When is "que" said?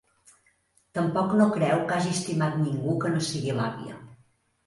1.91-1.95, 3.05-3.11